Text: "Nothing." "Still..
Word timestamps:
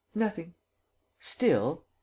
"Nothing." 0.15 0.55
"Still.. 1.19 1.85